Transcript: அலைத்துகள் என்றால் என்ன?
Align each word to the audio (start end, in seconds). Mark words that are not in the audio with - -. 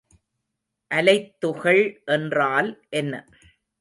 அலைத்துகள் 0.91 1.83
என்றால் 2.07 2.71
என்ன? 2.89 3.13